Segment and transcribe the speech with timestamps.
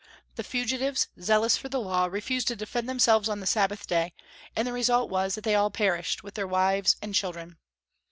[0.33, 4.13] The fugitives, zealous for the Law, refused to defend themselves on the Sabbath day,
[4.55, 7.59] and the result was that they all perished, with their wives and children.